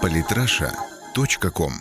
Политраша.ком 0.00 1.72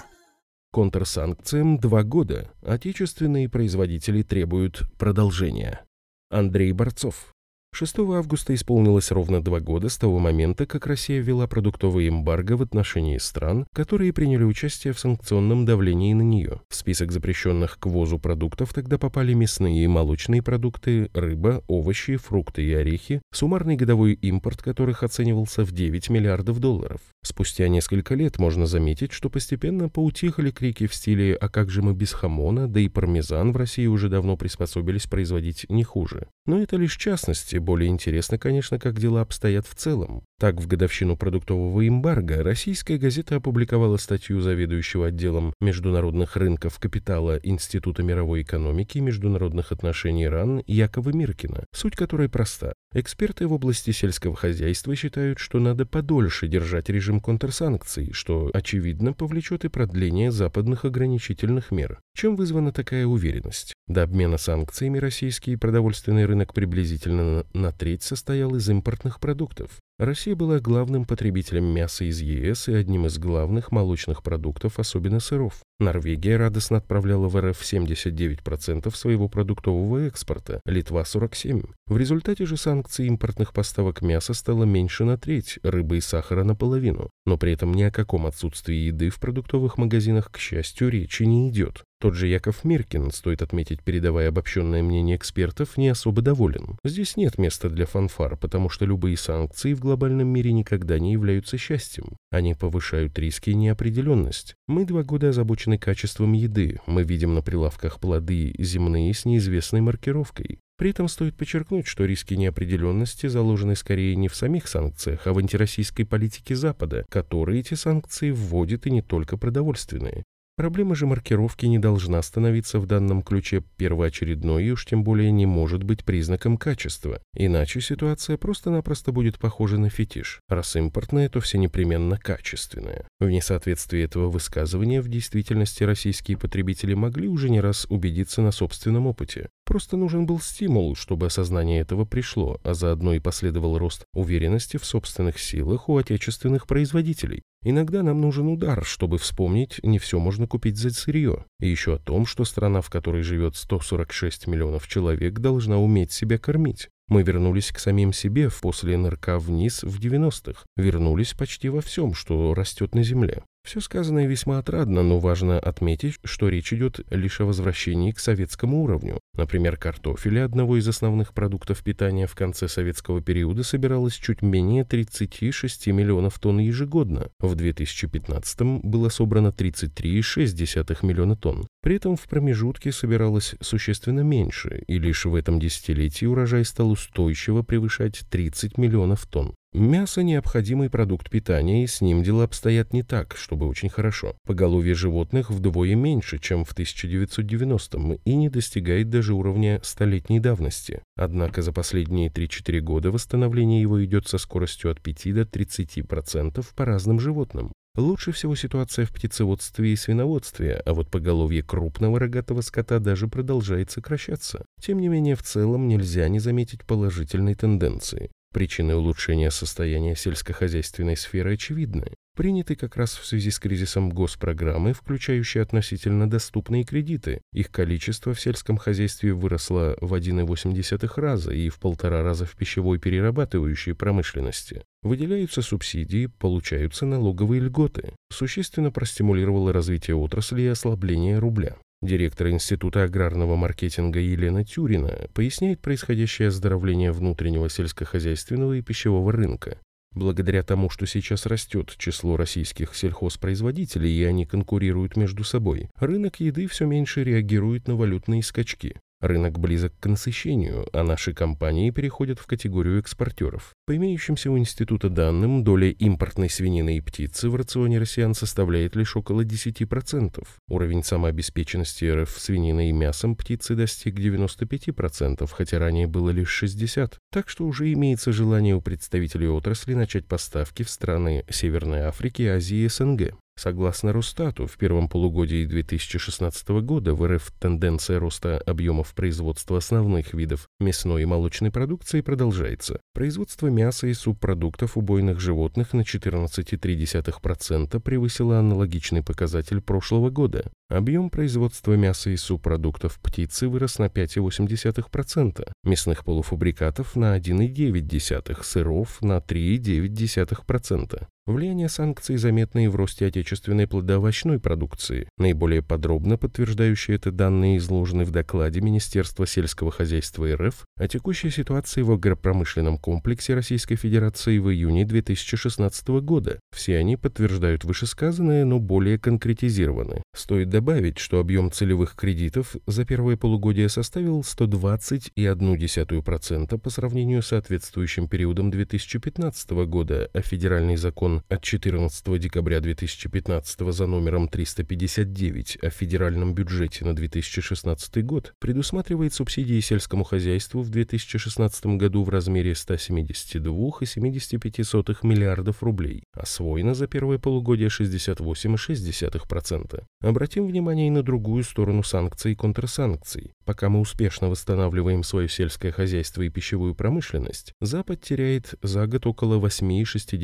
Контрсанкциям 0.72 1.78
два 1.80 2.04
года. 2.04 2.52
Отечественные 2.62 3.50
производители 3.50 4.24
требуют 4.24 4.84
продолжения. 4.98 5.86
Андрей 6.30 6.72
Борцов. 6.72 7.34
6 7.74 8.00
августа 8.00 8.54
исполнилось 8.54 9.12
ровно 9.12 9.42
два 9.42 9.62
года 9.62 9.88
с 9.88 9.98
того 9.98 10.20
момента, 10.20 10.66
как 10.66 10.86
Россия 10.88 11.22
ввела 11.22 11.48
продуктовый 11.48 12.10
эмбарго 12.10 12.58
в 12.58 12.62
отношении 12.62 13.18
стран, 13.18 13.66
которые 13.74 14.12
приняли 14.12 14.44
участие 14.44 14.94
в 14.94 15.00
санкционном 15.00 15.66
давлении 15.66 16.14
на 16.14 16.22
нее. 16.22 16.62
В 16.70 16.76
список 16.76 17.14
запрещенных 17.14 17.80
к 17.80 17.86
ввозу 17.86 18.20
продуктов 18.20 18.74
тогда 18.74 18.98
попали 18.98 19.34
мясные 19.34 19.86
и 19.86 19.88
молочные 19.88 20.44
продукты, 20.44 21.10
рыба, 21.14 21.64
овощи, 21.68 22.18
фрукты 22.18 22.62
и 22.64 22.74
орехи, 22.74 23.22
суммарный 23.32 23.78
годовой 23.78 24.14
импорт 24.14 24.62
которых 24.62 25.04
оценивался 25.04 25.64
в 25.64 25.72
9 25.72 26.10
миллиардов 26.10 26.60
долларов. 26.60 27.00
Спустя 27.24 27.68
несколько 27.68 28.16
лет 28.16 28.40
можно 28.40 28.66
заметить, 28.66 29.12
что 29.12 29.30
постепенно 29.30 29.90
поутихли 29.90 30.50
крики 30.50 30.88
в 30.88 30.96
стиле 30.96 31.36
«А 31.36 31.50
как 31.50 31.70
же 31.70 31.84
мы 31.84 31.94
без 31.94 32.14
хамона?», 32.14 32.68
да 32.68 32.80
и 32.80 32.90
пармезан 32.90 33.52
в 33.52 33.58
России 33.58 33.86
уже 33.86 34.10
давно 34.10 34.38
приспособились 34.38 35.06
производить 35.06 35.68
не 35.70 35.84
хуже. 35.84 36.28
Но 36.48 36.60
это 36.60 36.78
лишь 36.78 36.98
частности, 36.98 37.58
более 37.58 37.90
интересно, 37.90 38.40
конечно, 38.40 38.80
как 38.80 39.00
дела 39.00 39.22
обстоят 39.22 39.68
в 39.68 39.76
целом. 39.76 40.24
Так, 40.40 40.56
в 40.56 40.66
годовщину 40.66 41.16
продуктового 41.16 41.88
эмбарго 41.88 42.42
российская 42.42 42.98
газета 42.98 43.36
опубликовала 43.36 43.98
статью 43.98 44.42
заведующего 44.42 45.08
отделом 45.08 45.54
международных 45.62 46.36
рынков 46.36 46.80
капитала 46.80 47.40
Института 47.44 48.02
мировой 48.02 48.42
экономики 48.42 48.98
и 48.98 49.02
международных 49.02 49.72
отношений 49.72 50.28
РАН 50.28 50.64
Якова 50.66 51.12
Миркина, 51.12 51.66
суть 51.72 51.96
которой 51.96 52.30
проста. 52.30 52.74
Эксперты 52.94 53.46
в 53.46 53.54
области 53.54 53.92
сельского 53.92 54.36
хозяйства 54.36 54.96
считают, 54.96 55.38
что 55.38 55.60
надо 55.60 55.86
подольше 55.86 56.48
держать 56.48 56.90
режим 56.90 57.11
контрсанкций, 57.20 58.12
что, 58.14 58.50
очевидно, 58.54 59.14
повлечет 59.14 59.66
и 59.66 59.70
продление 59.70 60.32
западных 60.32 60.86
ограничительных 60.86 61.72
мер. 61.72 62.00
Чем 62.16 62.36
вызвана 62.36 62.72
такая 62.72 63.06
уверенность? 63.06 63.74
До 63.88 64.04
обмена 64.04 64.38
санкциями 64.38 65.00
российский 65.00 65.56
продовольственный 65.56 66.26
рынок 66.26 66.54
приблизительно 66.54 67.46
на 67.54 67.72
треть 67.72 68.04
состоял 68.04 68.56
из 68.56 68.70
импортных 68.70 69.20
продуктов. 69.20 69.80
Россия 70.00 70.36
была 70.36 70.60
главным 70.60 71.06
потребителем 71.06 71.66
мяса 71.66 72.06
из 72.06 72.22
ЕС 72.22 72.70
и 72.70 72.74
одним 72.74 73.06
из 73.06 73.20
главных 73.20 73.72
молочных 73.72 74.24
продуктов, 74.24 74.80
особенно 74.80 75.20
сыров. 75.20 75.62
Норвегия 75.82 76.38
радостно 76.38 76.78
отправляла 76.78 77.28
в 77.28 77.36
РФ 77.36 77.62
79% 77.62 78.96
своего 78.96 79.28
продуктового 79.28 80.08
экспорта, 80.08 80.62
Литва 80.66 81.02
47%. 81.02 81.70
В 81.88 81.98
результате 81.98 82.46
же 82.46 82.56
санкций 82.56 83.08
импортных 83.08 83.52
поставок 83.52 84.02
мяса 84.02 84.34
стало 84.34 84.64
меньше 84.64 85.04
на 85.04 85.18
треть, 85.18 85.60
рыбы 85.64 85.98
и 85.98 86.02
сахара 86.02 86.44
наполовину. 86.44 87.10
Но 87.26 87.38
при 87.38 87.54
этом 87.54 87.74
ни 87.74 87.84
о 87.84 87.92
каком 87.92 88.28
отсутствии 88.28 88.76
еды 88.76 89.10
в 89.10 89.20
продуктовых 89.20 89.78
магазинах, 89.78 90.32
к 90.32 90.38
счастью, 90.38 90.90
речи 90.90 91.24
не 91.24 91.50
идет. 91.50 91.84
Тот 92.02 92.16
же 92.16 92.26
Яков 92.26 92.64
Миркин, 92.64 93.12
стоит 93.12 93.44
отметить, 93.44 93.84
передавая 93.84 94.30
обобщенное 94.30 94.82
мнение 94.82 95.18
экспертов, 95.18 95.78
не 95.78 95.90
особо 95.90 96.24
доволен. 96.24 96.80
Здесь 96.84 97.16
нет 97.16 97.38
места 97.38 97.70
для 97.70 97.86
фанфар, 97.86 98.38
потому 98.38 98.70
что 98.70 98.86
любые 98.86 99.16
санкции 99.18 99.76
в 99.76 99.80
глобальном 99.80 100.28
мире 100.28 100.52
никогда 100.52 100.98
не 100.98 101.14
являются 101.14 101.60
счастьем. 101.60 102.18
Они 102.32 102.56
повышают 102.56 103.20
риски 103.20 103.52
и 103.52 103.56
неопределенность. 103.56 104.56
Мы 104.68 104.86
два 104.86 105.04
года 105.04 105.30
озабочены 105.30 105.78
качеством 105.78 106.34
еды. 106.34 106.80
Мы 106.88 107.04
видим 107.04 107.36
на 107.36 107.44
прилавках 107.44 108.00
плоды 108.00 108.56
земные 108.58 109.14
с 109.14 109.26
неизвестной 109.26 109.82
маркировкой. 109.82 110.58
При 110.80 110.90
этом 110.90 111.08
стоит 111.08 111.38
подчеркнуть, 111.38 111.86
что 111.86 112.06
риски 112.06 112.34
неопределенности 112.34 113.28
заложены 113.28 113.76
скорее 113.76 114.16
не 114.16 114.28
в 114.28 114.36
самих 114.36 114.68
санкциях, 114.68 115.28
а 115.28 115.34
в 115.34 115.38
антироссийской 115.38 116.08
политике 116.08 116.56
Запада, 116.56 117.06
которые 117.10 117.60
эти 117.60 117.76
санкции 117.76 118.32
вводит 118.32 118.88
и 118.88 118.90
не 118.90 119.04
только 119.04 119.38
продовольственные. 119.38 120.24
Проблема 120.58 120.96
же 120.96 121.08
маркировки 121.08 121.66
не 121.66 121.80
должна 121.80 122.22
становиться 122.22 122.80
в 122.80 122.86
данном 122.86 123.24
ключе 123.24 123.64
первоочередной 123.78 124.66
и 124.66 124.72
уж 124.72 124.86
тем 124.86 125.04
более 125.04 125.32
не 125.32 125.46
может 125.46 125.84
быть 125.84 126.04
признаком 126.04 126.58
качества. 126.58 127.22
Иначе 127.34 127.80
ситуация 127.82 128.38
просто-напросто 128.38 129.12
будет 129.12 129.40
похожа 129.40 129.78
на 129.78 129.90
фетиш. 129.90 130.42
Раз 130.50 130.76
импортное, 130.76 131.30
то 131.30 131.40
все 131.40 131.58
непременно 131.58 132.18
качественное. 132.18 133.08
В 133.20 133.30
несоответствии 133.30 134.04
этого 134.04 134.30
высказывания 134.30 135.02
в 135.02 135.08
действительности 135.08 135.84
российские 135.84 136.38
потребители 136.38 136.94
могли 136.94 137.28
уже 137.28 137.50
не 137.50 137.62
раз 137.62 137.88
убедиться 137.90 138.42
на 138.42 138.52
собственном 138.52 139.08
опыте. 139.08 139.50
Просто 139.66 139.96
нужен 139.96 140.26
был 140.26 140.42
стимул, 140.42 140.96
чтобы 140.96 141.28
осознание 141.28 141.80
этого 141.80 142.04
пришло, 142.04 142.60
а 142.64 142.74
заодно 142.74 143.14
и 143.14 143.20
последовал 143.20 143.78
рост 143.78 144.04
уверенности 144.14 144.78
в 144.78 144.86
собственных 144.86 145.40
силах 145.40 145.88
у 145.88 145.98
отечественных 145.98 146.68
производителей. 146.68 147.42
Иногда 147.64 148.02
нам 148.02 148.20
нужен 148.22 148.48
удар, 148.48 148.84
чтобы 148.84 149.20
вспомнить, 149.20 149.80
не 149.84 150.00
все 150.00 150.20
можно 150.20 150.48
купить 150.48 150.78
за 150.78 150.90
сырье. 150.90 151.46
И 151.60 151.70
еще 151.70 151.96
о 151.96 152.00
том, 152.00 152.26
что 152.26 152.44
страна, 152.44 152.82
в 152.82 152.90
которой 152.90 153.22
живет 153.22 153.56
146 153.56 154.48
миллионов 154.48 154.88
человек, 154.88 155.40
должна 155.40 155.78
уметь 155.78 156.12
себя 156.12 156.40
кормить. 156.40 156.90
Мы 157.08 157.24
вернулись 157.24 157.72
к 157.72 157.78
самим 157.78 158.14
себе 158.14 158.50
после 158.62 158.98
НРК 158.98 159.38
вниз 159.38 159.84
в 159.84 160.00
90-х. 160.00 160.64
Вернулись 160.76 161.34
почти 161.34 161.70
во 161.70 161.82
всем, 161.82 162.16
что 162.16 162.54
растет 162.56 162.96
на 162.96 163.04
земле. 163.04 163.44
Все 163.64 163.80
сказанное 163.80 164.26
весьма 164.26 164.58
отрадно, 164.58 165.04
но 165.04 165.20
важно 165.20 165.60
отметить, 165.60 166.16
что 166.24 166.50
речь 166.50 166.74
идет 166.74 167.00
лишь 167.12 167.42
о 167.42 167.46
возвращении 167.46 168.12
к 168.12 168.20
советскому 168.20 168.84
уровню. 168.84 169.20
Например, 169.36 169.78
картофеля, 169.78 170.46
одного 170.46 170.78
из 170.78 170.88
основных 170.88 171.34
продуктов 171.34 171.84
питания 171.84 172.28
в 172.28 172.36
конце 172.36 172.68
советского 172.68 173.22
периода, 173.22 173.64
собиралось 173.64 174.16
чуть 174.16 174.42
менее 174.42 174.84
36 174.84 175.88
миллионов 175.88 176.40
тонн 176.40 176.60
ежегодно. 176.60 177.30
В 177.40 177.56
2015 177.56 178.62
было 178.84 179.10
собрано 179.10 179.50
33,6 179.50 181.06
миллиона 181.06 181.36
тонн. 181.36 181.68
При 181.82 181.96
этом 181.96 182.16
в 182.16 182.28
промежутке 182.28 182.92
собиралось 182.92 183.56
существенно 183.60 184.20
меньше, 184.20 184.84
и 184.86 185.00
лишь 185.00 185.26
в 185.26 185.34
этом 185.34 185.60
десятилетии 185.60 186.26
урожай 186.26 186.64
стал 186.64 186.92
устойчиво 186.92 187.64
превышать 187.64 188.22
30 188.30 188.78
миллионов 188.78 189.26
тонн. 189.26 189.56
Мясо– 189.74 190.22
необходимый 190.24 190.90
продукт 190.90 191.30
питания, 191.30 191.84
и 191.84 191.88
с 191.88 192.02
ним 192.02 192.24
дела 192.24 192.44
обстоят 192.44 192.94
не 192.94 193.04
так, 193.04 193.36
чтобы 193.38 193.68
очень 193.68 193.90
хорошо. 193.90 194.36
Поголовье 194.46 194.94
животных 194.94 195.50
вдвое 195.50 195.96
меньше, 195.96 196.40
чем 196.40 196.66
в 196.66 196.76
1990-м, 196.76 198.20
и 198.26 198.36
не 198.36 198.50
достигает 198.50 199.10
даже 199.10 199.34
уровня 199.34 199.80
столетней 199.82 200.40
давности. 200.42 201.02
Однако 201.16 201.62
за 201.62 201.72
последние 201.72 202.30
3-4 202.30 202.80
года 202.82 203.12
восстановление 203.12 203.82
его 203.82 204.04
идет 204.04 204.28
со 204.28 204.38
скоростью 204.38 204.92
от 204.92 205.02
5 205.02 205.34
до 205.34 205.42
30% 205.44 206.66
по 206.76 206.86
разным 206.86 207.20
животным. 207.20 207.72
Лучше 207.96 208.32
всего 208.32 208.56
ситуация 208.56 209.06
в 209.06 209.12
птицеводстве 209.12 209.92
и 209.92 209.98
свиноводстве, 209.98 210.82
а 210.86 210.94
вот 210.94 211.10
поголовье 211.10 211.62
крупного 211.62 212.20
рогатого 212.20 212.62
скота 212.62 213.00
даже 213.00 213.28
продолжает 213.28 213.92
сокращаться. 213.92 214.66
Тем 214.80 215.00
не 215.00 215.10
менее, 215.10 215.36
в 215.36 215.44
целом 215.44 215.90
нельзя 215.90 216.30
не 216.30 216.40
заметить 216.40 216.86
положительной 216.86 217.56
тенденции. 217.56 218.32
Причины 218.54 218.96
улучшения 218.96 219.50
состояния 219.50 220.16
сельскохозяйственной 220.16 221.16
сферы 221.16 221.54
очевидны. 221.54 222.14
Приняты 222.36 222.76
как 222.76 222.98
раз 222.98 223.16
в 223.16 223.26
связи 223.26 223.50
с 223.50 223.60
кризисом 223.60 224.10
госпрограммы, 224.10 224.94
включающие 224.94 225.64
относительно 225.64 226.30
доступные 226.30 226.84
кредиты. 226.84 227.42
Их 227.54 227.72
количество 227.72 228.34
в 228.34 228.42
сельском 228.42 228.78
хозяйстве 228.78 229.34
выросло 229.34 229.96
в 230.02 230.14
1,8 230.14 231.22
раза 231.22 231.52
и 231.54 231.70
в 231.70 231.80
полтора 231.80 232.24
раза 232.24 232.46
в 232.46 232.56
пищевой 232.56 233.00
перерабатывающей 233.00 233.94
промышленности. 233.94 234.84
Выделяются 235.02 235.62
субсидии, 235.62 236.26
получаются 236.26 237.06
налоговые 237.06 237.62
льготы. 237.62 238.16
Существенно 238.32 238.92
простимулировало 238.92 239.72
развитие 239.72 240.16
отрасли 240.16 240.64
и 240.64 240.68
ослабление 240.68 241.40
рубля. 241.40 241.78
Директор 242.02 242.50
Института 242.50 243.04
аграрного 243.04 243.56
маркетинга 243.56 244.20
Елена 244.20 244.66
Тюрина 244.66 245.30
поясняет 245.36 245.82
происходящее 245.82 246.48
оздоровление 246.48 247.12
внутреннего 247.12 247.70
сельскохозяйственного 247.70 248.74
и 248.74 248.82
пищевого 248.82 249.32
рынка. 249.32 249.78
Благодаря 250.14 250.64
тому, 250.64 250.90
что 250.90 251.06
сейчас 251.06 251.46
растет 251.46 251.94
число 251.98 252.38
российских 252.38 252.96
сельхозпроизводителей 252.96 254.12
и 254.12 254.24
они 254.24 254.48
конкурируют 254.48 255.16
между 255.16 255.44
собой, 255.44 255.90
рынок 255.96 256.40
еды 256.40 256.68
все 256.68 256.88
меньше 256.88 257.24
реагирует 257.24 257.88
на 257.88 257.96
валютные 257.96 258.42
скачки. 258.42 258.96
Рынок 259.22 259.60
близок 259.60 259.94
к 260.00 260.08
насыщению, 260.08 260.88
а 260.94 261.04
наши 261.04 261.34
компании 261.34 261.92
переходят 261.92 262.40
в 262.40 262.48
категорию 262.48 263.00
экспортеров. 263.00 263.76
По 263.86 263.96
имеющимся 263.96 264.50
у 264.50 264.58
института 264.58 265.10
данным, 265.10 265.64
доля 265.64 265.92
импортной 265.92 266.50
свинины 266.50 266.98
и 266.98 267.02
птицы 267.02 267.50
в 267.50 267.56
рационе 267.56 268.00
россиян 268.00 268.34
составляет 268.34 268.96
лишь 268.96 269.16
около 269.16 269.42
10%. 269.46 270.44
Уровень 270.68 271.04
самообеспеченности 271.04 272.06
РФ 272.06 272.32
свининой 272.32 272.90
и 272.90 272.94
мясом 272.94 273.36
птицы 273.36 273.76
достиг 273.76 274.18
95%, 274.18 275.48
хотя 275.52 275.78
ранее 275.78 276.08
было 276.08 276.32
лишь 276.32 276.64
60%. 276.64 277.14
Так 277.32 277.48
что 277.48 277.66
уже 277.66 277.94
имеется 277.94 278.32
желание 278.32 278.76
у 278.76 278.82
представителей 278.82 279.48
отрасли 279.48 279.94
начать 279.94 280.26
поставки 280.26 280.82
в 280.82 280.90
страны 280.90 281.46
Северной 281.50 282.02
Африки, 282.02 282.42
Азии 282.44 282.86
и 282.86 282.90
СНГ. 282.90 283.36
Согласно 283.62 284.12
Росстату, 284.12 284.66
в 284.66 284.76
первом 284.76 285.08
полугодии 285.08 285.68
2016 285.68 286.68
года 286.82 287.14
в 287.14 287.24
РФ 287.28 287.52
тенденция 287.60 288.18
роста 288.18 288.58
объемов 288.66 289.14
производства 289.14 289.78
основных 289.78 290.34
видов 290.34 290.68
мясной 290.80 291.22
и 291.22 291.26
молочной 291.26 291.70
продукции 291.70 292.22
продолжается. 292.22 293.02
Производство 293.14 293.68
мяса 293.68 294.08
и 294.08 294.16
субпродуктов 294.16 294.98
убойных 294.98 295.40
животных 295.40 295.94
на 295.94 296.02
14,3% 296.02 298.00
превысило 298.00 298.58
аналогичный 298.58 299.22
показатель 299.22 299.80
прошлого 299.80 300.32
года. 300.32 300.66
Объем 300.90 301.30
производства 301.30 301.94
мяса 301.94 302.32
и 302.32 302.38
субпродуктов 302.38 303.20
птицы 303.20 303.68
вырос 303.68 304.00
на 304.00 304.06
5,8%, 304.06 305.72
мясных 305.84 306.26
полуфабрикатов 306.26 307.16
на 307.16 307.38
1,9%, 307.38 308.64
сыров 308.64 309.22
на 309.22 309.38
3,9%. 309.38 311.28
Влияние 311.52 311.90
санкций 311.90 312.38
заметно 312.38 312.86
и 312.86 312.88
в 312.88 312.96
росте 312.96 313.26
отечественной 313.26 313.86
плодоовощной 313.86 314.60
продукции. 314.60 315.28
Наиболее 315.38 315.82
подробно 315.82 316.38
подтверждающие 316.38 317.18
это 317.18 317.32
данные 317.32 317.78
изложены 317.78 318.24
в 318.24 318.32
докладе 318.32 318.80
Министерства 318.80 319.46
сельского 319.46 319.92
хозяйства 319.92 320.48
РФ 320.56 320.86
о 320.98 321.08
текущей 321.08 321.50
ситуации 321.50 322.04
в 322.04 322.12
агропромышленном 322.12 322.98
комплексе 322.98 323.54
Российской 323.54 323.98
Федерации 323.98 324.60
в 324.60 324.72
июне 324.72 325.06
2016 325.06 326.08
года. 326.22 326.62
Все 326.74 326.98
они 326.98 327.18
подтверждают 327.18 327.84
вышесказанное, 327.84 328.64
но 328.64 328.80
более 328.80 329.20
конкретизированы. 329.20 330.22
Стоит 330.34 330.70
добавить, 330.70 331.18
что 331.18 331.40
объем 331.40 331.72
целевых 331.72 332.16
кредитов 332.16 332.78
за 332.88 333.04
первое 333.04 333.36
полугодие 333.36 333.90
составил 333.90 334.40
120,1% 334.42 336.78
по 336.78 336.90
сравнению 336.90 337.42
с 337.42 337.48
соответствующим 337.48 338.30
периодом 338.30 338.72
2015 338.72 339.72
года, 339.86 340.30
а 340.34 340.42
федеральный 340.42 340.96
закон 340.96 341.41
от 341.50 341.62
14 341.62 342.40
декабря 342.40 342.80
2015 342.80 343.94
за 343.94 344.08
номером 344.08 344.48
359 344.48 345.78
о 345.82 345.90
федеральном 345.90 346.54
бюджете 346.54 347.04
на 347.06 347.16
2016 347.16 348.26
год 348.26 348.54
предусматривает 348.60 349.34
субсидии 349.34 349.80
сельскому 349.80 350.24
хозяйству 350.24 350.82
в 350.82 350.90
2016 350.90 351.86
году 351.98 352.24
в 352.24 352.30
размере 352.30 352.74
172,75 352.74 355.18
миллиардов 355.24 355.84
рублей, 355.84 356.24
освоено 356.34 356.94
за 356.94 357.08
первое 357.08 357.38
полугодие 357.38 357.90
68,6%. 357.90 360.04
Обратим 360.22 360.68
внимание 360.68 361.08
и 361.08 361.12
на 361.12 361.24
другую 361.24 361.64
сторону 361.64 362.04
санкций 362.04 362.54
и 362.54 362.56
контрсанкций. 362.56 363.52
Пока 363.66 363.90
мы 363.90 364.00
успешно 364.00 364.50
восстанавливаем 364.50 365.24
свое 365.24 365.50
сельское 365.50 365.92
хозяйство 365.92 366.42
и 366.42 366.50
пищевую 366.50 366.96
промышленность, 366.96 367.74
Запад 367.80 368.22
теряет 368.22 368.76
за 368.82 369.08
год 369.08 369.26
около 369.26 369.60
8,6 369.60 370.38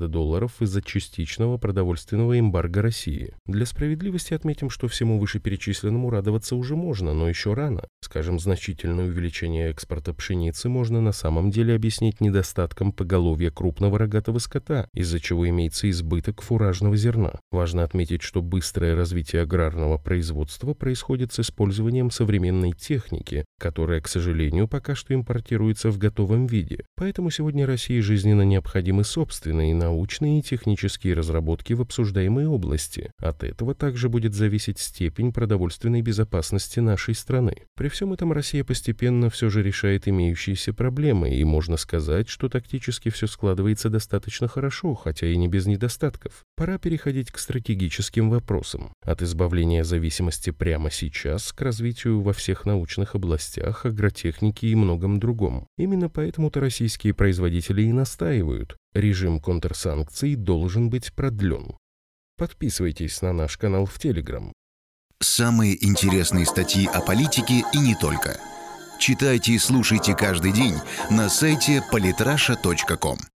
миллиарда 0.00 0.08
долларов 0.08 0.52
из-за 0.60 0.82
частичного 0.82 1.58
продовольственного 1.58 2.38
эмбарго 2.38 2.82
России. 2.82 3.34
Для 3.46 3.66
справедливости 3.66 4.34
отметим, 4.34 4.70
что 4.70 4.88
всему 4.88 5.18
вышеперечисленному 5.18 6.10
радоваться 6.10 6.56
уже 6.56 6.76
можно, 6.76 7.12
но 7.12 7.28
еще 7.28 7.54
рано. 7.54 7.84
Скажем, 8.02 8.38
значительное 8.38 9.06
увеличение 9.06 9.70
экспорта 9.70 10.14
пшеницы 10.14 10.68
можно 10.68 11.00
на 11.00 11.12
самом 11.12 11.50
деле 11.50 11.74
объяснить 11.74 12.20
недостатком 12.20 12.92
поголовья 12.92 13.50
крупного 13.50 13.98
рогатого 13.98 14.38
скота, 14.38 14.88
из-за 14.94 15.20
чего 15.20 15.48
имеется 15.48 15.88
избыток 15.90 16.42
фуражного 16.42 16.96
зерна. 16.96 17.32
Важно 17.50 17.84
отметить, 17.84 18.22
что 18.22 18.42
быстрое 18.42 18.96
развитие 18.96 19.42
аграрного 19.42 19.98
производства 19.98 20.74
происходит 20.74 21.32
с 21.32 21.40
использованием 21.40 22.10
современной 22.10 22.72
техники, 22.72 23.44
которая, 23.58 24.00
к 24.00 24.08
сожалению, 24.08 24.68
пока 24.68 24.94
что 24.94 25.14
импортируется 25.14 25.90
в 25.90 25.98
готовом 25.98 26.46
виде. 26.46 26.84
Поэтому 26.96 27.30
сегодня 27.30 27.66
России 27.66 28.00
жизненно 28.00 28.42
необходимы 28.42 29.04
собственные 29.04 29.74
научные 29.74 29.89
и 30.38 30.42
технические 30.42 31.14
разработки 31.14 31.72
в 31.72 31.80
обсуждаемой 31.80 32.46
области. 32.46 33.12
От 33.18 33.44
этого 33.44 33.74
также 33.74 34.08
будет 34.08 34.34
зависеть 34.34 34.78
степень 34.78 35.32
продовольственной 35.32 36.02
безопасности 36.02 36.80
нашей 36.80 37.14
страны. 37.14 37.64
При 37.76 37.88
всем 37.88 38.12
этом 38.12 38.32
Россия 38.32 38.64
постепенно 38.64 39.30
все 39.30 39.50
же 39.50 39.62
решает 39.62 40.08
имеющиеся 40.08 40.72
проблемы, 40.72 41.34
и 41.34 41.44
можно 41.44 41.76
сказать, 41.76 42.28
что 42.28 42.48
тактически 42.48 43.08
все 43.10 43.26
складывается 43.26 43.90
достаточно 43.90 44.48
хорошо, 44.48 44.94
хотя 44.94 45.26
и 45.26 45.36
не 45.36 45.48
без 45.48 45.66
недостатков. 45.66 46.44
Пора 46.56 46.78
переходить 46.78 47.30
к 47.30 47.38
стратегическим 47.38 48.30
вопросам. 48.30 48.92
От 49.02 49.22
избавления 49.22 49.84
зависимости 49.84 50.50
прямо 50.50 50.90
сейчас 50.90 51.52
к 51.52 51.60
развитию 51.62 52.20
во 52.20 52.32
всех 52.32 52.66
научных 52.66 53.14
областях, 53.14 53.86
агротехнике 53.86 54.68
и 54.68 54.74
многом 54.74 55.18
другом. 55.20 55.66
Именно 55.76 56.08
поэтому-то 56.08 56.60
российские 56.60 57.14
производители 57.14 57.82
и 57.82 57.92
настаивают. 57.92 58.76
Режим 58.94 59.38
контрсанкций 59.38 60.34
должен 60.34 60.90
быть 60.90 61.12
продлен. 61.12 61.76
Подписывайтесь 62.36 63.22
на 63.22 63.32
наш 63.32 63.56
канал 63.56 63.86
в 63.86 63.98
Телеграм. 64.00 64.52
Самые 65.20 65.84
интересные 65.84 66.44
статьи 66.44 66.86
о 66.86 67.00
политике 67.00 67.62
и 67.72 67.78
не 67.78 67.94
только. 67.94 68.40
Читайте 68.98 69.52
и 69.52 69.58
слушайте 69.58 70.16
каждый 70.16 70.52
день 70.52 70.74
на 71.08 71.28
сайте 71.28 71.84
polytrasha.com. 71.92 73.20